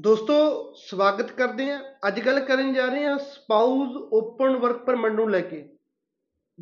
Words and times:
ਦੋਸਤੋ, 0.00 0.74
ਸਵਾਗਤ 0.76 1.32
ਕਰਦੇ 1.32 1.70
ਹਾਂ। 1.70 1.82
ਅੱਜ 2.08 2.20
ਗੱਲ 2.26 2.40
ਕਰਨ 2.40 2.72
ਜਾ 2.74 2.86
ਰਹੇ 2.86 3.04
ਹਾਂ 3.04 3.18
ਸਪਾਊਸ 3.18 3.96
ਓਪਨ 4.12 4.56
ਵਰਕ 4.56 4.76
ਪਰਮਿਟ 4.76 5.12
ਨੂੰ 5.12 5.30
ਲੈ 5.30 5.40
ਕੇ। 5.40 5.68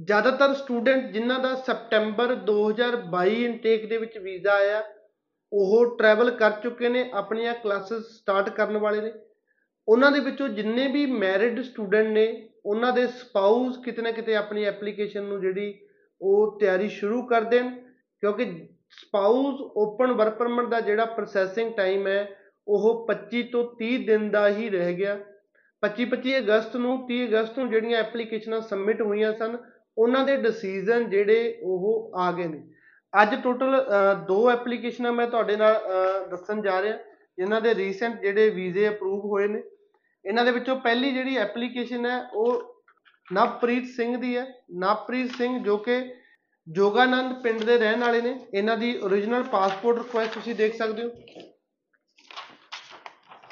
ਜ਼ਿਆਦਾਤਰ 0.05 0.55
ਸਟੂਡੈਂਟ 0.55 1.13
ਜਿਨ੍ਹਾਂ 1.13 1.39
ਦਾ 1.39 1.55
ਸਪਟੈਂਬਰ 1.55 2.35
2022 2.35 3.45
ਇਨਟੇਕ 3.45 3.89
ਦੇ 3.89 3.99
ਵਿੱਚ 3.99 4.19
ਵੀਜ਼ਾ 4.19 4.53
ਆਇਆ, 4.53 4.83
ਉਹ 5.53 5.97
ਟਰੈਵਲ 5.99 6.31
ਕਰ 6.31 6.51
ਚੁੱਕੇ 6.51 6.89
ਨੇ, 6.89 7.11
ਆਪਣੀਆਂ 7.15 7.55
ਕਲਾਸਿਸ 7.55 8.03
ਸਟਾਰਟ 8.03 8.49
ਕਰਨ 8.49 8.77
ਵਾਲੇ 8.77 9.01
ਨੇ। 9.01 9.13
ਉਹਨਾਂ 9.89 10.13
ਦੇ 10.13 10.21
ਵਿੱਚੋਂ 10.21 10.49
ਜਿੰਨੇ 10.49 10.89
ਵੀ 10.89 11.07
ਮੈਰਿਡ 11.07 11.63
ਸਟੂਡੈਂਟ 11.63 12.07
ਨੇ, 12.07 12.49
ਉਹਨਾਂ 12.67 12.93
ਦੇ 12.93 13.07
ਸਪਾਊਸ 13.07 13.79
ਕਿਤੇ 13.85 14.03
ਨਾ 14.03 14.11
ਕਿਤੇ 14.11 14.37
ਆਪਣੀ 14.37 14.65
ਐਪਲੀਕੇਸ਼ਨ 14.65 15.23
ਨੂੰ 15.23 15.41
ਜਿਹੜੀ 15.41 15.87
ਉਹ 16.21 16.61
ਤਿਆਰੀ 16.61 16.89
ਸ਼ੁਰੂ 16.89 17.27
ਕਰ 17.27 17.41
ਦੇਣ, 17.41 17.71
ਕਿਉਂਕਿ 18.21 18.69
ਸਪਾਊਸ 18.93 19.61
ਓਪਨ 19.77 20.13
ਵਰਕ 20.13 20.35
ਪਰਮਿਟ 20.39 20.67
ਦਾ 20.67 20.81
ਜਿਹੜਾ 20.81 21.05
ਪ੍ਰੋਸੈਸਿੰਗ 21.05 21.73
ਟਾਈਮ 21.75 22.07
ਹੈ 22.07 22.37
ਉਹ 22.69 23.07
25 23.07 23.43
ਤੋਂ 23.43 23.65
30 23.79 23.97
ਦਿਨ 24.07 24.31
ਦਾ 24.31 24.49
ਹੀ 24.49 24.69
ਰਹਿ 24.71 24.95
ਗਿਆ। 24.95 25.19
25 25.83 26.05
25 26.05 26.39
ਅਗਸਤ 26.39 26.77
ਨੂੰ 26.77 27.07
30 27.07 27.25
ਅਗਸਤ 27.29 27.59
ਨੂੰ 27.59 27.71
ਜਿਹੜੀਆਂ 27.71 27.99
ਐਪਲੀਕੇਸ਼ਨਾਂ 27.99 28.61
ਸਬਮਿਟ 28.61 29.03
ਹੋਈਆਂ 29.03 29.33
ਸਨ 29.33 29.57
ਉਹਨਾਂ 29.99 30.25
ਦੇ 30.25 30.37
ਡਿਸੀਜਨ 30.37 31.11
ਜਿਹੜੇ 31.11 31.59
ਉਹ 31.63 32.13
ਆ 32.17 32.33
ਗਏ 32.33 32.47
ਨੇ। 32.47 32.63
ਅੱਜ 33.23 33.43
ਟੋਟਲ 33.43 33.85
ਦੋ 34.29 34.51
ਐਪਲੀਕੇਸ਼ਨਾਂ 34.51 35.13
ਮੈਂ 35.13 35.27
ਤੁਹਾਡੇ 35.27 35.57
ਨਾਲ 35.57 35.75
ਅ, 35.75 36.29
ਦੱਸਣ 36.29 36.63
ਜਾ 36.63 36.83
ਰਿਹਾ। 36.83 36.99
ਜਿਨ੍ਹਾਂ 37.39 37.61
ਦੇ 37.61 37.75
ਰੀਸੈਂਟ 37.75 38.21
ਜਿਹੜੇ 38.21 38.51
ਵੀਜ਼ੇ 38.51 38.89
ਅਪਰੂਵ 38.89 39.25
ਹੋਏ 39.25 39.49
ਨੇ। 39.49 39.63
ਇਹਨਾਂ 40.25 40.45
ਦੇ 40.45 40.51
ਵਿੱਚੋਂ 40.51 40.77
ਪਹਿਲੀ 40.77 41.13
ਜਿਹੜੀ 41.13 41.37
ਐਪਲੀਕੇਸ਼ਨ 41.37 42.07
ਹੈ 42.07 42.29
ਉਹ 42.35 42.63
ਨਵਪ੍ਰੀਤ 43.33 43.85
ਸਿੰਘ 43.85 44.17
ਦੀ 44.17 44.37
ਹੈ। 44.37 44.47
ਨਵਪ੍ਰੀਤ 44.73 45.31
ਸਿੰਘ 45.31 45.65
ਜੋ 45.65 45.77
ਕਿ 45.77 46.15
ਜੋਗਾਨੰਦ 46.69 47.43
ਪਿੰਡ 47.43 47.65
ਦੇ 47.65 47.79
ਰਹਿਣ 47.79 48.01
ਵਾਲੇ 48.01 48.21
ਨੇ। 48.21 48.41
ਇਹਨਾਂ 48.55 48.77
ਦੀ 48.77 49.01
origignal 49.05 49.45
ਪਾਸਪੋਰਟ 49.45 49.99
ਰਿਕੁਐਸਟ 49.99 50.35
ਤੁਸੀਂ 50.35 50.55
ਦੇਖ 50.55 50.77
ਸਕਦੇ 50.77 51.03
ਹੋ। 51.03 51.11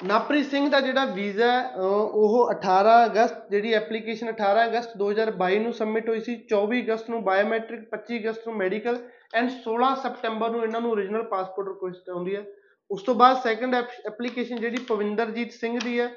ਨਵਪ੍ਰੀਤ 0.05 0.45
ਸਿੰਘ 0.45 0.69
ਦਾ 0.69 0.79
ਜਿਹੜਾ 0.79 1.05
ਵੀਜ਼ਾ 1.05 1.69
ਉਹ 2.13 2.51
18 2.51 3.05
ਅਗਸਤ 3.05 3.51
ਜਿਹੜੀ 3.51 3.73
ਐਪਲੀਕੇਸ਼ਨ 3.73 4.29
18 4.29 4.65
ਅਗਸਤ 4.65 4.97
2022 4.97 5.59
ਨੂੰ 5.59 5.73
ਸਬਮਿਟ 5.73 6.09
ਹੋਈ 6.09 6.19
ਸੀ। 6.19 6.35
24 6.47 6.81
ਅਗਸਤ 6.81 7.09
ਨੂੰ 7.09 7.23
ਬਾਇਓਮੈਟ੍ਰਿਕ 7.23 7.81
25 7.89 8.19
ਅਗਸਤ 8.19 8.47
ਨੂੰ 8.47 8.57
ਮੈਡੀਕਲ 8.57 8.97
ਐਂਡ 9.33 9.49
16 9.51 9.95
ਸਪਟੈਂਬਰ 10.03 10.49
ਨੂੰ 10.49 10.63
ਇਹਨਾਂ 10.63 10.81
ਨੂੰ 10.81 10.91
origignal 10.91 11.23
ਪਾਸਪੋਰਟ 11.23 11.67
ਰਿਕੁਐਸਟ 11.67 12.09
ਆਉਂਦੀ 12.09 12.35
ਹੈ। 12.35 12.45
ਉਸ 12.91 13.03
ਤੋਂ 13.03 13.15
ਬਾਅਦ 13.15 13.37
ਸੈਕੰਡ 13.37 13.75
ਐਪਲੀਕੇਸ਼ਨ 13.75 14.55
ਜਿਹੜੀ 14.55 14.77
ਪਵਿੰਦਰਜੀਤ 14.77 15.51
ਸਿੰਘ 15.51 15.79
ਦੀ 15.83 15.99
ਹੈ 15.99 16.07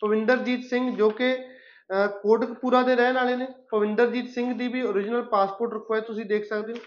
ਪਵਿੰਦਰਜੀਤ 0.00 0.64
ਸਿੰਘ 0.64 0.96
ਜੋ 0.96 1.10
ਕਿ 1.10 1.34
ਅਹ, 1.34 1.59
ਕੋਟਕਪੂਰਾ 1.90 2.82
ਦੇ 2.82 2.96
ਰਹਿਣ 2.96 3.14
ਵਾਲੇ 3.14 3.36
ਨੇ। 3.36 3.46
ਪਵਿੰਦਰਜੀਤ 3.70 4.28
ਸਿੰਘ 4.28 4.52
ਦੀ 4.54 4.68
ਵੀ 4.68 4.82
origignal 4.82 5.22
ਪਾਸਪੋਰਟ 5.22 5.72
ਰਿਕੁਐਸਟ 5.72 6.06
ਤੁਸੀਂ 6.06 6.24
ਦੇਖ 6.24 6.44
ਸਕਦੇ 6.44 6.72
ਹੋ। 6.72 6.78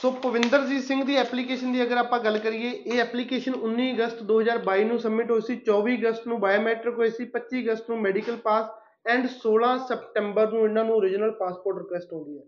ਸੋ 0.00 0.10
ਭਵਿੰਦਰਜੀਤ 0.10 0.82
ਸਿੰਘ 0.84 1.04
ਦੀ 1.04 1.16
ਐਪਲੀਕੇਸ਼ਨ 1.16 1.72
ਦੀ 1.72 1.82
ਅਗਰ 1.82 1.96
ਆਪਾਂ 1.96 2.18
ਗੱਲ 2.18 2.38
ਕਰੀਏ, 2.38 2.70
ਇਹ 2.70 3.00
ਐਪਲੀਕੇਸ਼ਨ 3.00 3.54
19 3.54 3.92
ਅਗਸਤ 3.94 4.22
2022 4.22 4.84
ਨੂੰ 4.84 4.98
ਸਬਮਿਟ 4.98 5.30
ਹੋਈ 5.30 5.40
ਸੀ 5.40 5.56
24 5.56 5.94
ਅਗਸਤ 5.96 6.26
ਨੂੰ 6.26 6.40
ਬਾਇਓਮੈਟ੍ਰਿਕ 6.40 6.94
ਹੋਈ 6.94 7.10
ਸੀ 7.10 7.24
25 7.24 7.62
ਅਗਸਤ 7.62 7.90
ਨੂੰ 7.90 8.00
ਮੈਡੀਕਲ 8.00 8.36
ਪਾਸ 8.36 8.66
ਐਂਡ 9.06 9.28
16 9.36 9.78
ਸਪਟੈਂਬਰ 9.88 10.52
ਨੂੰ 10.52 10.64
ਇਹਨਾਂ 10.64 10.84
ਨੂੰ 10.84 10.96
origignal 10.96 11.32
ਪਾਸਪੋਰਟ 11.38 11.78
ਰਿਕੁਐਸਟ 11.78 12.12
ਆਉਂਦੀ 12.12 12.38
ਹੈ। 12.38 12.44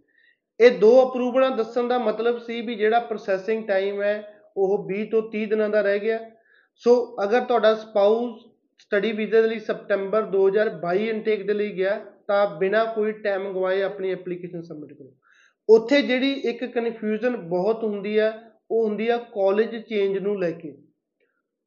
ਇਹ 0.60 0.78
ਦੋ 0.78 0.90
ਅਪਰੂਵਲਾਂ 1.08 1.50
ਦੱਸਣ 1.50 1.88
ਦਾ 1.88 1.98
ਮਤਲਬ 1.98 2.38
ਸੀ 2.38 2.60
ਵੀ 2.60 2.74
ਜਿਹੜਾ 2.74 3.00
ਪ੍ਰੋਸੈਸਿੰਗ 3.00 3.66
ਟਾਈਮ 3.68 4.02
ਹੈ, 4.02 4.42
ਉਹ 4.56 4.86
20 4.88 5.06
ਤੋਂ 5.10 5.22
30 5.30 5.46
ਦਿਨਾਂ 5.46 5.68
ਦਾ 5.68 5.80
ਰਹਿ 5.80 5.98
ਗਿਆ। 5.98 6.18
ਸੋ 6.76 7.16
ਅਗਰ 7.24 7.40
ਤੁਹਾਡਾ 7.40 7.74
ਸਪਾਊਸ 7.74 8.55
ਸਟੱਡੀ 8.86 9.10
ਵੀਜ਼ੇ 9.12 9.40
ਦੇ 9.42 9.48
ਲਈ 9.48 9.58
ਸਪਟੰਬਰ 9.58 10.26
2022 10.32 11.06
ਇਨਟੇਕ 11.10 11.46
ਦੇ 11.46 11.54
ਲਈ 11.54 11.70
ਗਿਆ, 11.76 11.94
ਤਾਂ 12.28 12.46
ਬਿਨਾਂ 12.58 12.84
ਕੋਈ 12.86 13.12
ਟਾਈਮ 13.22 13.52
ਗਵਾਏ 13.52 13.80
ਆਪਣੀ 13.82 14.10
ਐਪਲੀਕੇਸ਼ਨ 14.12 14.62
ਸਬਮਿਟ 14.62 14.92
ਕਰੋ। 14.92 15.12
ਉੱਥੇ 15.68 16.00
ਜਿਹੜੀ 16.02 16.30
ਇੱਕ 16.50 16.64
ਕਨਫਿਊਜ਼ਨ 16.64 17.36
ਬਹੁਤ 17.48 17.82
ਹੁੰਦੀ 17.84 18.18
ਹੈ, 18.18 18.32
ਉਹ 18.70 18.84
ਹੁੰਦੀ 18.84 19.08
ਆ 19.08 19.16
ਕਾਲਜ 19.34 19.76
ਚੇਂਜ 19.78 20.18
ਨੂੰ 20.18 20.38
ਲੈ 20.40 20.50
ਕੇ। 20.50 20.72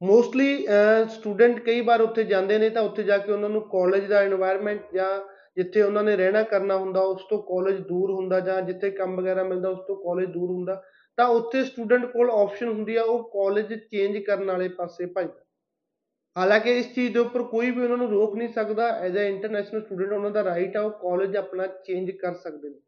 ਮੋਸਟਲੀ 0.00 0.66
ਸਟੂਡੈਂਟ 1.10 1.58
ਕਈ 1.60 1.80
ਵਾਰ 1.80 2.00
ਉੱਥੇ 2.00 2.24
ਜਾਂਦੇ 2.24 2.58
ਨੇ 2.58 2.70
ਤਾਂ 2.70 2.82
ਉੱਥੇ 2.82 3.02
ਜਾ 3.02 3.18
ਕੇ 3.18 3.32
ਉਹਨਾਂ 3.32 3.48
ਨੂੰ 3.50 3.62
ਕਾਲਜ 3.70 4.06
ਦਾ 4.06 4.22
এনवायरमेंट 4.24 4.94
ਜਾਂ 4.94 5.10
ਜਿੱਥੇ 5.56 5.82
ਉਹਨਾਂ 5.82 6.04
ਨੇ 6.04 6.16
ਰਹਿਣਾ 6.16 6.42
ਕਰਨਾ 6.44 6.76
ਹੁੰਦਾ, 6.76 7.00
ਉਸ 7.00 7.22
ਤੋਂ 7.30 7.42
ਕਾਲਜ 7.42 7.80
ਦੂਰ 7.88 8.10
ਹੁੰਦਾ 8.10 8.40
ਜਾਂ 8.40 8.60
ਜਿੱਥੇ 8.62 8.90
ਕੰਮ 8.90 9.20
ਵਗੈਰਾ 9.20 9.44
ਮਿਲਦਾ, 9.44 9.68
ਉਸ 9.68 9.78
ਤੋਂ 9.86 9.96
ਕਾਲਜ 9.96 10.32
ਦੂਰ 10.32 10.50
ਹੁੰਦਾ। 10.50 10.82
ਤਾਂ 11.18 11.26
ਉੱਥੇ 11.28 11.64
ਸਟੂਡੈਂਟ 11.64 12.04
ਕੋਲ 12.06 12.30
ਆਪਸ਼ਨ 12.30 12.68
ਹੁੰਦੀ 12.68 12.96
ਆ 12.96 13.02
ਉਹ 13.02 13.22
ਕਾਲਜ 13.30 13.74
ਚੇਂਜ 13.74 14.18
ਕਰਨ 14.18 14.50
ਵਾਲੇ 14.50 14.68
ਪਾਸੇ 14.68 15.06
ਭੱਜਦਾ 15.06 15.44
ਹਾਲਾਂਕਿ 16.40 16.76
ਇਸ 16.78 16.94
ਚੀਜ਼ 16.94 17.12
ਦੇ 17.12 17.18
ਉੱਪਰ 17.18 17.42
ਕੋਈ 17.42 17.70
ਵੀ 17.70 17.82
ਉਹਨਾਂ 17.82 17.96
ਨੂੰ 17.96 18.08
ਰੋਕ 18.10 18.36
ਨਹੀਂ 18.36 18.48
ਸਕਦਾ। 18.48 18.88
ਐਜ਼ 19.06 19.16
ਅ 19.16 19.22
ਇੰਟਰਨੈਸ਼ਨਲ 19.22 19.80
ਸਟੂਡੈਂਟ 19.80 20.12
ਉਹਨਾਂ 20.12 20.30
ਦਾ 20.30 20.44
ਰਾਈਟ 20.44 20.76
ਆ, 20.76 20.80
ਉਹ 20.80 20.90
ਕਾਲਜ 20.90 21.36
ਆਪਣਾ 21.36 21.66
ਚੇਂਜ 21.86 22.10
ਕਰ 22.10 22.34
ਸਕਦੇ 22.34 22.68
ਨੇ। 22.68 22.78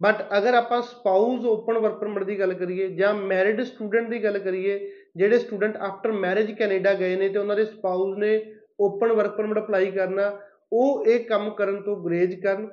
ਬਟ 0.00 0.22
ਅਗਰ 0.38 0.54
ਆਪਾਂ 0.54 0.80
ਸਪਾਊਸ 0.82 1.44
ਓਪਨ 1.46 1.78
ਵਰਕ 1.78 1.98
ਪਰਮਿਟ 1.98 2.24
ਦੀ 2.24 2.38
ਗੱਲ 2.38 2.52
ਕਰੀਏ 2.54 2.88
ਜਾਂ 2.88 3.12
ਮੈਰਿਡ 3.14 3.60
ਸਟੂਡੈਂਟ 3.62 4.08
ਦੀ 4.08 4.22
ਗੱਲ 4.24 4.38
ਕਰੀਏ, 4.38 4.78
ਜਿਹੜੇ 5.16 5.38
ਸਟੂਡੈਂਟ 5.38 5.76
ਆਫਟਰ 5.76 6.12
ਮੈਰਿਜ 6.12 6.52
ਕੈਨੇਡਾ 6.52 6.94
ਗਏ 6.94 7.16
ਨੇ 7.16 7.28
ਤੇ 7.28 7.38
ਉਹਨਾਂ 7.38 7.56
ਦੇ 7.56 7.64
ਸਪਾਊਸ 7.64 8.16
ਨੇ 8.18 8.40
ਓਪਨ 8.80 9.12
ਵਰਕ 9.12 9.36
ਪਰਮਿਟ 9.36 9.58
ਅਪਲਾਈ 9.58 9.90
ਕਰਨਾ, 9.90 10.30
ਉਹ 10.72 11.04
ਇਹ 11.06 11.24
ਕੰਮ 11.24 11.50
ਕਰਨ 11.50 11.82
ਤੋਂ 11.82 11.96
ਗੁਰੇਜ਼ 11.96 12.40
ਕਰਨ, 12.40 12.66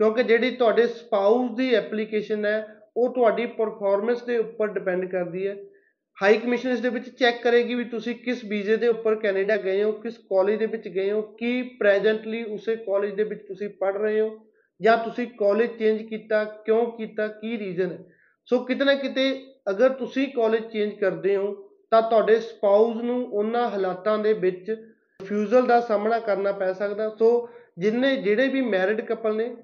ਕਿਉਂਕਿ 0.00 0.22
ਜਿਹੜੀ 0.22 0.50
ਤੁਹਾਡੇ 0.50 0.86
ਸਪਾਊਸ 0.86 1.50
ਦੀ 1.56 1.74
ਐਪਲੀਕੇਸ਼ਨ 1.74 2.46
ਹੈ, 2.46 2.66
ਉਹ 2.96 3.14
ਤੁਹਾਡੀ 3.14 3.46
ਪਰਫਾਰਮੈਂਸ 3.58 4.22
ਦੇ 4.22 4.38
ਉੱਪਰ 4.38 4.68
ਡਿਪੈਂਡ 4.68 5.04
ਕਰਦੀ 5.10 5.46
ਹੈ। 5.46 5.56
ਹਾਈ 6.22 6.36
ਕਮਿਸ਼ਨ 6.38 6.70
ਇਸ 6.70 6.80
ਦੇ 6.80 6.88
ਵਿੱਚ 6.88 7.08
ਚੈੱਕ 7.10 7.42
ਕਰੇਗੀ 7.42 7.74
ਵੀ 7.74 7.84
ਤੁਸੀਂ 7.84 8.14
ਕਿਸ 8.14 8.44
ਵੀਜ਼ੇ 8.44 8.76
ਦੇ 8.76 8.88
ਉੱਪਰ 8.88 9.14
ਕੈਨੇਡਾ 9.14 9.56
ਗਏ 9.56 9.82
ਹੋ, 9.82 9.92
ਕਿਸ 9.92 10.18
ਕਾਲਜ 10.18 10.58
ਦੇ 10.58 10.66
ਵਿੱਚ 10.66 10.86
ਗਏ 10.88 11.10
ਹੋ, 11.10 11.22
ਕੀ 11.22 11.62
ਪ੍ਰੈਜ਼ੈਂਟਲੀ 11.78 12.42
ਉਸੇ 12.44 12.74
ਕਾਲਜ 12.76 13.14
ਦੇ 13.14 13.24
ਵਿੱਚ 13.24 13.40
ਤੁਸੀਂ 13.48 13.68
ਪੜ੍ਹ 13.80 13.98
ਰਹੇ 13.98 14.20
ਹੋ 14.20 14.28
ਜਾਂ 14.80 14.96
ਤੁਸੀਂ 14.98 15.26
ਕਾਲਜ 15.38 15.70
ਚੇਂਜ 15.78 16.02
ਕੀਤਾ, 16.02 16.44
ਕਿਉਂ 16.44 16.86
ਕੀਤਾ, 16.98 17.26
ਕੀ 17.26 17.58
ਰੀਜ਼ਨ 17.58 17.90
ਹੈ। 17.92 17.98
ਸੋ 18.48 18.58
ਕਿਤੇ 18.64 18.84
ਨਾ 18.84 18.94
ਕਿਤੇ 18.94 19.24
ਅਗਰ 19.70 19.88
ਤੁਸੀਂ 19.88 20.28
ਕਾਲਜ 20.28 20.70
ਚੇਂਜ 20.72 20.92
ਕਰਦੇ 20.94 21.36
ਹੋ, 21.36 21.52
ਤਾਂ 21.90 22.02
ਤੁਹਾਡੇ 22.02 22.38
ਸਪਾਊਸ 22.40 22.96
ਨੂੰ 22.96 23.22
ਉਹਨਾਂ 23.24 23.68
ਹਾਲਾਤਾਂ 23.70 24.18
ਦੇ 24.18 24.32
ਵਿੱਚ 24.32 24.70
ਰਿਫਿਊਜ਼ਲ 24.70 25.66
ਦਾ 25.66 25.80
ਸਾਹਮਣਾ 25.80 26.18
ਕਰਨਾ 26.18 26.52
ਪੈ 26.52 26.72
ਸਕਦਾ। 26.72 27.08
ਸੋ 27.08 27.48
ਜਿੰਨੇ, 27.78 28.16
ਜਿਹੜੇ 28.16 28.48
ਵੀ 28.48 28.60
ਮੈਰਿਡ 28.60 29.00
ਕਪਲ 29.00 29.36
ਨੇ 29.36 29.54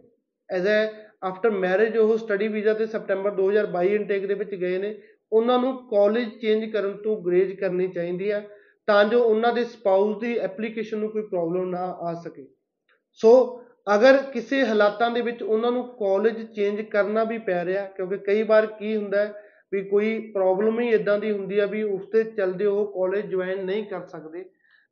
ਐਜ਼ 0.51 0.67
ਅ 0.67 1.27
ਆਫਟਰ 1.27 1.51
ਮੈਰਿਜ 1.51 1.97
ਉਹ 1.99 2.17
ਸਟੱਡੀ 2.19 2.49
ਵੀਜ਼ਾ 2.49 2.75
ਤੇ 2.75 2.87
ਸਪਟੈਂਬਰ 2.87 3.31
2022 3.31 3.95
ਇਨਟੇਕ 3.95 4.27
ਦੇ 4.27 4.35
ਵਿੱਚ 4.35 4.55
ਗਏ 4.55 4.79
ਨੇ 4.79 4.95
ਉਹਨਾਂ 5.33 5.59
ਨੂੰ 5.59 5.77
ਕਾਲਜ 5.89 6.29
ਚੇਂਜ 6.41 6.65
ਕਰਨ 6.73 6.97
ਤੋਂ 6.97 7.17
ਗੁਰੇਜ਼ 7.23 7.53
ਕਰਨੀ 7.61 7.89
ਚਾਹੀਦੀ 7.89 8.31
ਆ 8.31 8.43
ਤਾਂ 8.89 9.05
ਜੋ 9.05 9.23
ਉਹਨਾਂ 9.23 9.53
ਦੇ 9.55 9.65
ਸਪਾਊਸ 9.65 10.19
ਦੀ 10.19 10.37
ਐਪਲੀਕੇਸ਼ਨ 10.39 10.99
ਨੂੰ 10.99 11.11
ਕੋਈ 11.11 11.23
ਪ੍ਰੋਬਲਮ 11.23 11.69
ਨਾ 11.71 11.85
ਆ 12.03 12.15
ਸਕੇ। 12.25 12.47
ਸੋ 13.21 13.33
ਅਗਰ 13.87 14.17
ਕਿਸੇ 14.33 14.65
ਹਾਲਾਤਾਂ 14.67 15.11
ਦੇ 15.11 15.21
ਵਿੱਚ 15.21 15.43
ਉਹਨਾਂ 15.43 15.71
ਨੂੰ 15.73 15.85
ਕਾਲਜ 15.99 16.43
ਚੇਂਜ 16.47 16.81
ਕਰਨਾ 16.83 17.25
ਵੀ 17.25 17.39
ਪੈ 17.39 17.65
ਰਿਹਾ, 17.65 17.85
ਕਿਉਂਕਿ 17.87 18.17
ਕਈ 18.19 18.43
ਵਾਰ 18.43 18.67
ਕੀ 18.69 18.97
ਹੁੰਦਾ 18.97 19.25
ਹੈ 19.25 19.47
ਵੀ 19.73 19.83
ਕੋਈ 19.85 20.19
ਪ੍ਰੋਬਲਮ 20.33 20.81
ਹੀ 20.81 20.89
ਇਦਾਂ 20.89 21.19
ਦੀ 21.19 21.31
ਹੁੰਦੀ 21.33 21.59
ਆ 21.59 21.67
ਵੀ 21.67 21.83
ਉਸ 21.83 22.07
ਤੇ 22.13 22.23
ਚੱਲਦੇ 22.27 22.67
ਉਹ 22.67 22.87
ਕਾਲਜ 22.93 23.27
ਜੁਆਇਨ 23.27 23.65
ਨਹੀਂ 23.65 23.85
ਕਰ 23.85 24.05
ਸਕਦੇ, 24.07 24.45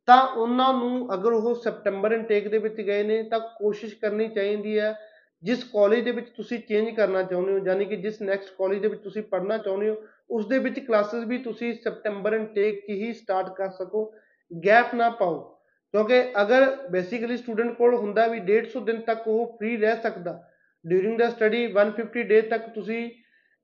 ਤਾਂ 0.08 0.22
ਉਹਨਾਂ 0.26 0.72
ਨੂੰ 0.74 1.14
ਅਗਰ 1.14 1.32
ਉਹ 1.32 1.54
ਸਪਟੈਂਬਰ 1.54 2.12
ਇਨਟੇਕ 2.12 2.48
ਦੇ 2.48 2.58
ਵਿੱਚ 2.58 2.80
ਗਏ 2.80 3.02
ਨੇ 3.02 3.22
ਤਾਂ 3.22 3.40
ਕੋਸ਼ਿਸ਼ 3.58 3.94
ਕਰਨੀ 3.94 4.28
ਚਾਹੀਦੀ 4.28 4.78
ਹੈ 4.78 4.94
ਜਿਸ 5.42 5.64
ਕਾਲਜ 5.64 6.00
ਦੇ 6.00 6.10
ਵਿੱਚ 6.10 6.28
ਤੁਸੀਂ 6.28 6.58
ਚੇਂਜ 6.58 6.90
ਕਰਨਾ 6.90 7.22
ਚਾਹੁੰਦੇ 7.22 7.52
ਹੋ 7.52 7.58
ਯਾਨੀ 7.66 7.84
ਕਿ 7.84 7.96
ਜਿਸ 7.96 8.22
ਨੈਕਸਟ 8.22 8.50
ਕਾਲਜ 8.58 8.78
ਦੇ 8.78 8.88
ਵਿੱਚ 8.88 9.02
ਤੁਸੀਂ 9.02 9.22
ਪੜ੍ਹਨਾ 9.22 9.58
ਚਾਹੁੰਦੇ 9.58 9.88
ਹੋ 9.88 9.96
ਉਸ 10.30 10.46
ਦੇ 10.48 10.58
ਵਿੱਚ 10.58 10.80
ਕਲਾਸਿਸ 10.80 11.24
ਵੀ 11.24 11.38
ਤੁਸੀਂ 11.38 11.74
ਸਪਟੈਂਬਰ 11.74 12.32
ਇਨਟੇਕ 12.32 12.86
'ਚ 12.86 12.90
ਹੀ 12.90 13.12
ਸਟਾਰਟ 13.12 13.48
ਕਰ 13.56 13.70
ਸਕੋ 13.70 14.14
ਗੈਪ 14.66 14.94
ਨਾ 14.94 15.10
ਪਾਓ। 15.10 15.38
ਕਿਉਂਕਿ 15.92 16.22
ਅਗਰ 16.42 16.76
ਬੇਸਿਕਲੀ 16.90 17.36
ਸਟੂਡੈਂਟ 17.36 17.76
ਕੋਲ 17.76 17.94
ਹੁੰਦਾ 17.94 18.26
ਵੀ 18.26 18.40
150 18.40 18.84
ਦਿਨ 18.84 19.00
ਤੱਕ 19.00 19.28
ਉਹ 19.28 19.56
ਫ੍ਰੀ 19.56 19.76
ਰਹਿ 19.76 19.96
ਸਕਦਾ 20.02 20.48
ਡਿਊਰਿੰਗ 20.86 21.18
ਦਾ 21.18 21.28
ਸਟੱਡੀ 21.30 21.66
150 21.66 22.22
ਡੇ 22.22 22.40
ਤੱਕ 22.40 22.68
ਤੁਸੀਂ 22.68 23.10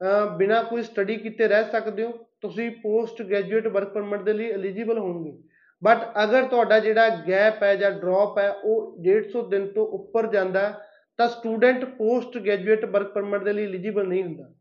ਅਹ, 0.00 0.36
ਬਿਨਾਂ 0.36 0.64
ਕੋਈ 0.64 0.82
ਸਟੱਡੀ 0.82 1.16
ਕੀਤੇ 1.16 1.48
ਰਹਿ 1.48 1.64
ਸਕਦੇ 1.64 2.02
ਹੋ 2.02 2.12
ਤੁਸੀਂ 2.40 2.70
ਪੋਸਟ 2.70 3.22
ਗ੍ਰੈਜੂਏਟ 3.22 3.66
ਵਰਕ 3.66 3.88
ਪਰਮਿਟ 3.88 4.20
ਦੇ 4.20 4.32
ਲਈ 4.32 4.50
ਐਲੀਜੀਬਲ 4.50 4.98
ਹੋਵੋਗੇ। 4.98 5.42
ਬਟ 5.84 5.98
ਅਗਰ 6.24 6.44
ਤੁਹਾਡਾ 6.44 6.78
ਜਿਹੜਾ 6.78 7.08
ਗੈਪ 7.08 7.62
ਹੈ 7.62 7.76
ਜਾਂ 7.76 7.90
ਡ੍ਰੌਪ 7.90 8.38
ਹੈ 8.38 8.50
ਉਹ 8.50 8.96
150 9.02 9.48
ਦਿਨ 9.50 9.66
ਤੋਂ 9.66 9.86
ਉੱਪਰ 9.86 10.26
ਜਾਂਦਾ 10.26 10.60
ਹੈ, 10.60 10.74
ਤਾਂ 11.22 11.28
student 11.28 11.84
post 11.84 12.38
graduate 12.38 12.84
work 12.84 13.12
permit 13.12 13.42
ਦੇ 13.42 13.52
ਲਈ 13.52 13.64
ਐਲੀਜੀਬਲ 13.64 14.08
ਨਹੀਂ 14.08 14.22
ਹੁੰਦਾ 14.22 14.52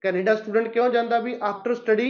ਕੈਨੇਡਾ 0.00 0.34
ਸਟੂਡੈਂਟ 0.34 0.68
ਕਿਉਂ 0.68 0.90
ਜਾਂਦਾ 0.90 1.18
ਵੀ 1.18 1.36
ਆਫਟਰ 1.42 1.74
ਸਟੱਡੀ 1.74 2.08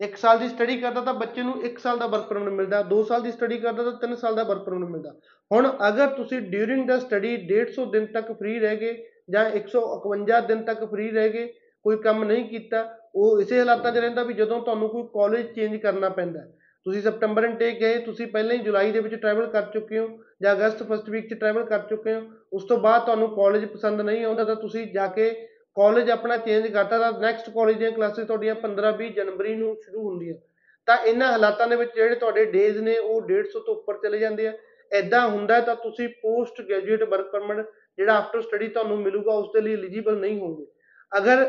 1 0.00 0.16
ਸਾਲ 0.16 0.38
ਦੀ 0.38 0.48
ਸਟੱਡੀ 0.48 0.76
ਕਰਦਾ 0.76 1.00
ਤਾਂ 1.00 1.14
ਬੱਚੇ 1.14 1.42
ਨੂੰ 1.42 1.54
1 1.64 1.78
ਸਾਲ 1.78 1.98
ਦਾ 1.98 2.06
ਵਰਕ 2.06 2.28
ਪਰਮਿਟ 2.28 2.52
ਮਿਲਦਾ 2.52 2.84
2 2.90 3.02
ਸਾਲ 3.02 3.22
ਦੀ 3.22 3.32
ਸਟੱਡੀ 3.32 3.58
ਕਰਦਾ 3.58 3.82
ਤਾਂ 3.82 3.92
3 4.06 4.14
ਸਾਲ 4.14 4.34
ਦਾ 4.34 4.42
ਵਰਕ 4.42 4.64
ਪਰਮਿਟ 4.64 4.90
ਮਿਲਦਾ 4.90 5.14
ਹੁਣ 5.50 5.68
ਅਗਰ 5.88 6.06
ਤੁਸੀਂ 6.06 6.40
ਡਿਊਰਿੰਗ 6.40 6.88
ਦਾ 6.88 6.98
ਸਟੱਡੀ 6.98 7.36
150 7.36 7.90
ਦਿਨ 7.92 8.06
ਤੱਕ 8.06 8.32
ਫ੍ਰੀ 8.32 8.58
ਰਹਿ 8.58 8.76
ਗਏ 8.76 8.92
ਜਾਂ 9.30 9.44
151 9.50 10.46
ਦਿਨ 10.46 10.62
ਤੱਕ 10.64 10.84
ਫ੍ਰੀ 10.84 11.10
ਰਹਿ 11.10 11.28
ਗਏ, 11.28 11.46
ਕੋਈ 11.84 11.96
ਕੰਮ 11.96 12.24
ਨਹੀਂ 12.24 12.44
ਕੀਤਾ, 12.44 12.96
ਉਹ 13.14 13.40
ਇਸੇ 13.40 13.58
ਹਾਲਾਤਾਂ 13.58 13.92
'ਚ 13.92 13.98
ਰਹਿੰਦਾ 13.98 14.22
ਵੀ 14.22 14.34
ਜਦੋਂ 14.34 14.60
ਤੁਹਾਨੂੰ 14.60 14.88
ਕੋਈ 14.88 15.02
ਕਾਲਜ 15.14 15.46
ਚੇਂਜ 15.46 15.76
ਕਰਨਾ 15.76 16.08
ਪੈਂਦਾ 16.08 16.40
ਹੈ। 16.40 16.52
ਤੁਸੀਂ 16.86 17.00
ਸਪਟੈਂਬਰ 17.02 17.44
ਇਨਟੇਕ 17.44 17.78
ਗਏ, 17.80 17.98
ਤੁਸੀਂ 17.98 18.26
ਪਹਿਲਾਂ 18.26 18.56
ਹੀ 18.56 18.62
ਜੁਲਾਈ 18.62 18.92
ਦੇ 18.92 19.00
ਵਿੱਚ 19.00 19.14
ਟਰੈਵਲ 19.14 19.46
ਕਰ 19.46 19.62
ਚੁੱਕੇ 19.72 19.98
ਹੋ 19.98 20.08
ਜਾਂ 20.42 20.52
ਅਗਸਤ 20.52 20.82
ਫਸਟ 20.82 21.08
ਵੀਕ 21.10 21.28
'ਚ 21.28 21.38
ਟਰੈਵਲ 21.40 21.64
ਕਰ 21.66 21.78
ਚੁੱਕੇ 21.88 22.14
ਹੋ, 22.14 22.20
ਉਸ 22.52 22.64
ਤੋਂ 22.64 22.78
ਬਾਅਦ 22.78 23.04
ਤੁਹਾਨੂੰ 23.04 23.28
ਕਾਲਜ 23.36 23.64
ਪਸੰਦ 23.64 24.00
ਨਹੀਂ 24.00 24.24
ਆਉਂਦਾ 24.24 24.44
ਤਾਂ 24.44 24.56
ਤੁਸੀਂ 24.56 24.86
ਜਾ 24.92 25.06
ਕੇ 25.08 25.30
ਕਾਲਜ 25.76 26.10
ਆਪਣਾ 26.10 26.36
ਚੇਂਜ 26.36 26.66
ਕਰਤਾ 26.66 26.98
ਤਾਂ 26.98 27.12
ਨੈਕਸਟ 27.20 27.50
ਕਾਲਜ 27.50 27.76
ਦੀਆਂ 27.78 27.90
ਕਲਾਸਿਸ 27.92 28.26
ਤੁਹਾਡੀਆਂ 28.26 28.54
15-20 28.62 29.10
ਜਨਵਰੀ 29.16 29.54
ਨੂੰ 29.54 29.76
ਸ਼ੁਰੂ 29.84 30.08
ਹੁੰਦੀਆਂ। 30.08 30.34
ਤਾਂ 30.88 30.96
ਇਹਨਾਂ 30.98 31.30
ਹਾਲਾਤਾਂ 31.32 31.66
ਦੇ 31.68 31.76
ਵਿੱਚ 31.76 31.94
ਜਿਹੜੇ 31.94 32.14
ਤੁਹਾਡੇ 32.14 32.44
ਡੇਜ਼ 32.52 32.78
ਨੇ 32.78 32.96
ਉਹ 32.98 33.20
150 33.22 33.60
ਤੋਂ 33.66 33.74
ਉੱਪਰ 33.74 33.98
ਚਲੇ 34.02 34.18
ਜਾਂਦੇ 34.18 34.46
ਆ। 34.46 34.52
ਐਦਾਂ 34.92 35.28
ਹੁੰਦਾ 35.28 35.54
ਹੈ 35.54 35.60
ਤਾਂ 35.60 35.74
ਤੁਸੀਂ 35.76 36.08
ਪੋਸਟ 36.22 36.60
ਗ੍ਰੈਜੂਏਟ 36.62 37.02
ਵਰਕ 37.02 37.30
ਪਰਮਿਟ 37.32 37.66
ਜਿਹੜਾ 37.98 38.14
ਆਫਟਰ 38.14 38.40
ਸਟੱਡੀ 38.42 38.68
ਤੁਹਾਨੂੰ 38.68 38.98
ਮਿਲੂਗਾ, 38.98 39.32
ਉਸ 39.32 39.48
ਦੇ 39.54 39.60
ਲਈ 39.60 39.72
ਐਲੀਜੀਬਲ 39.74 40.18
ਨਹੀਂ 40.18 40.38
ਹੋਵੋਗੇ। 40.40 40.66
ਅਗਰ 41.12 41.44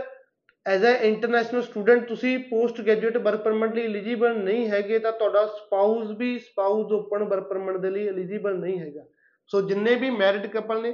ਐਜ਼ 0.66 0.84
ਅ 0.86 1.04
ਇੰਟਰਨੈਸ਼ਨਲ 1.04 1.62
ਸਟੂਡੈਂਟ 1.62 2.08
ਤੁਸੀਂ 2.08 2.38
ਪੋਸਟ 2.40 2.82
ਗ੍ਰੈਜੂਏਟ 2.82 3.18
ਵਰਕ 3.18 3.42
ਪਰਮਿਟ 3.44 3.74
ਲਈ 3.76 3.84
ਐਲੀਜੀਬਲ 3.86 4.38
ਨਹੀਂ 4.38 4.68
ਹੈਗੇ, 4.70 5.00
ਤਾਂ 5.00 5.12
ਤੁਹਾਡਾ 5.12 5.46
ਸਪਾਊਸ 5.48 6.12
ਵੀ 6.18 6.38
ਸਪਾਊਸ 6.40 6.92
ਓਪਨ 6.92 7.24
ਵਰਕ 7.24 7.48
ਪਰਮਿਟ 7.50 7.78
ਦੇ 7.78 7.90
ਲਈ 7.90 8.08
ਐਲੀਜੀਬਲ 8.08 8.60
ਨਹੀਂ 8.60 8.80
ਹੈਗਾ। 8.80 9.06
ਸੋ 9.52 9.62
ਜਿੰਨੇ 9.62 9.96
ਵੀ 9.96 10.10
ਮੈਰਿਡ 10.10 10.46
ਕਪਲ 10.48 10.82
ਨੇ, 10.82 10.94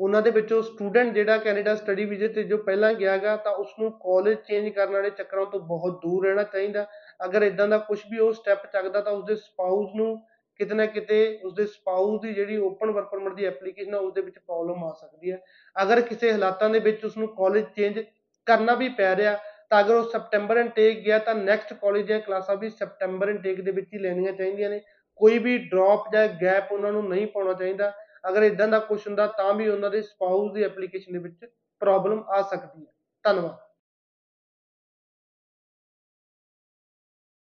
ਉਹਨਾਂ 0.00 0.22
ਦੇ 0.22 0.30
ਵਿੱਚੋਂ 0.30 0.62
ਸਟੂਡੈਂਟ 0.62 1.12
ਜਿਹੜਾ 1.14 1.36
ਕੈਨੇਡਾ 1.38 1.74
ਸਟੱਡੀ 1.74 2.04
ਵੀਜ਼ੇ 2.04 2.28
ਤੇ 2.28 2.42
ਜੋ 2.42 2.56
ਪਹਿਲਾਂ 2.58 2.92
ਗਿਆਗਾ 2.94 3.36
ਤਾਂ 3.36 3.52
ਉਸ 3.54 3.68
ਨੂੰ 3.80 3.90
ਕਾਲਜ 4.00 4.36
ਚੇਂਜ 4.48 4.68
ਕਰਨ 4.68 4.92
ਵਾਲੇ 4.92 5.10
ਚੱਕਰਾਂ 5.10 5.44
ਤੋਂ 5.46 5.60
ਬਹੁਤ 5.66 6.00
ਦੂਰ 6.02 6.26
ਰਹਿਣਾ 6.26 6.42
ਚਾਹੀਦਾ। 6.42 6.86
ਅਗਰ 7.24 7.42
ਇਦਾਂ 7.42 7.68
ਦਾ 7.68 7.78
ਕੁਝ 7.78 7.98
ਵੀ 8.10 8.18
ਉਹ 8.18 8.32
ਸਟੈਪ 8.32 8.66
ਚੱਕਦਾ, 8.72 9.00
ਤਾਂ 9.00 9.12
ਉਸਦੇ 9.12 9.36
ਸਪਾਊਸ 9.36 9.94
ਨੂੰ 9.96 10.16
ਕਿਤੇ 10.60 10.74
ਨਾ 10.74 10.84
ਕਿਤੇ 10.86 11.16
ਉਸਦੇ 11.44 11.64
ਸਪਾਊਸ 11.66 12.20
ਦੀ 12.20 12.32
ਜਿਹੜੀ 12.34 12.56
ਓਪਨ 12.56 12.90
ਵਰਕ 12.90 13.08
ਪਰਮਿਟ 13.10 13.34
ਦੀ 13.34 13.44
ਐਪਲੀਕੇਸ਼ਨ 13.44 13.94
ਆ 13.94 13.98
ਉਸਦੇ 13.98 14.20
ਵਿੱਚ 14.20 14.38
ਪ੍ਰੋਬਲਮ 14.38 14.84
ਆ 14.84 14.92
ਸਕਦੀ 15.00 15.32
ਹੈ 15.32 15.40
ਅਗਰ 15.76 16.00
ਕਿਸੇ 16.00 16.32
ਹਾਲਾਤਾਂ 16.32 16.68
ਦੇ 16.70 16.78
ਵਿੱਚ 16.78 17.04
ਉਸ 17.04 17.16
ਨੂੰ 17.16 17.28
ਕਾਲਜ 17.36 17.64
ਚੇਂਜ 17.76 17.98
ਕਰਨਾ 18.46 18.74
ਵੀ 18.74 18.88
ਪੈ 18.88 19.16
ਰਿਹਾ। 19.16 19.38
ਤਾਂ 19.70 19.80
ਅਗਰ 19.80 19.94
ਉਹ 19.94 20.10
ਸਪਟੈਂਬਰ 20.10 20.56
ਇਨਟੇਕ 20.56 21.04
ਗਿਆ 21.04 21.18
ਤਾਂ 21.18 21.34
ਨੈਕਸਟ 21.34 21.72
ਕਾਲਜ 21.72 22.06
ਦੀਆਂ 22.06 22.20
ਕਲਾਸਾਂ 22.20 22.56
ਵੀ 22.56 22.70
ਸਪਟੈਂਬਰ 22.70 23.28
ਇਨਟੇਕ 23.28 23.60
ਦੇ 23.60 23.70
ਵਿੱਚ 23.70 23.88
ਹੀ 23.94 23.98
ਲੈਣੀਆਂ 23.98 24.32
ਚਾਹੀਦੀਆਂ 24.32 24.70
ਨੇ। 24.70 24.80
ਕੋਈ 25.16 25.38
ਵੀ 25.38 25.58
ਡ੍ਰੌਪ 25.58 26.04
ਜਾਂ 26.12 26.28
ਗੈਪ 26.28 26.72
ਉਹਨਾਂ 26.72 26.92
ਨੂੰ 26.92 27.08
ਨਹੀਂ 27.08 27.26
ਪਾਉਣਾ 27.26 27.52
ਚਾਹੀਦਾ। 27.52 27.92
ਅਗਰ 28.28 28.42
ਇਦਾਂ 28.42 28.68
ਦਾ 28.68 28.78
ਕੁਝ 28.78 29.06
ਹੁੰਦਾ 29.06 29.26
ਤਾਂ 29.26 29.54
ਵੀ 29.54 29.68
ਉਹਨਾਂ 29.68 29.90
ਦੇ 29.90 30.02
ਸਪਾਊਸ 30.02 30.52
ਦੀ 30.52 30.62
ਐਪਲੀਕੇਸ਼ਨ 30.62 31.12
ਦੇ 31.12 31.18
ਵਿੱਚ 31.18 31.46
ਪ੍ਰੋਬਲਮ 31.80 32.24
ਆ 32.28 32.42
ਸਕਦੀ 32.42 32.80
ਹੈ। 32.80 32.92
ਧੰਨਵਾਦ। 33.24 33.65